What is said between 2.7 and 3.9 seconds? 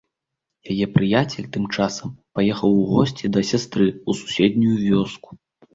у госці да сястры